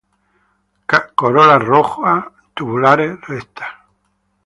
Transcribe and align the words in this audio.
Corola 1.19 1.59
rojo, 1.59 2.01
tubulares, 2.55 3.19
rectas. 3.27 3.69